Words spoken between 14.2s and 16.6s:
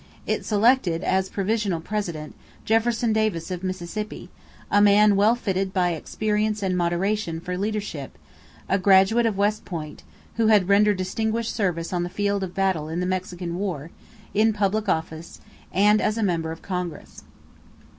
in public office, and as a member